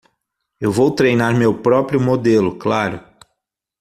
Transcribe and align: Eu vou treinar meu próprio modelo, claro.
Eu 0.59 0.71
vou 0.71 0.89
treinar 0.89 1.37
meu 1.37 1.61
próprio 1.61 2.01
modelo, 2.01 2.55
claro. 2.57 2.99